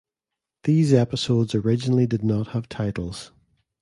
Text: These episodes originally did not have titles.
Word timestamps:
These 0.63 0.93
episodes 0.93 1.53
originally 1.53 2.07
did 2.07 2.23
not 2.23 2.53
have 2.53 2.67
titles. 2.67 3.31